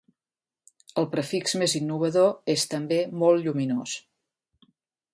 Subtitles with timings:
[1.01, 3.99] El prefix més innovador és, també, molt lluminós.